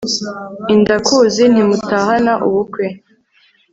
indakuzi 0.75 1.43
ntimutahana 1.51 2.33
ubukwe 2.47 2.85